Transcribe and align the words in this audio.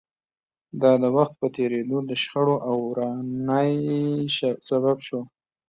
دا 0.81 0.91
د 1.03 1.05
وخت 1.17 1.33
په 1.41 1.47
تېرېدو 1.57 1.97
د 2.09 2.11
شخړو 2.21 2.55
او 2.67 2.75
ورانۍ 2.89 3.73
سبب 4.69 4.97
شوه 5.07 5.23